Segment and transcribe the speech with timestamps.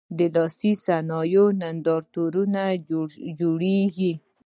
[0.17, 2.61] د لاسي صنایعو نندارتونونه
[3.39, 4.13] جوړیږي؟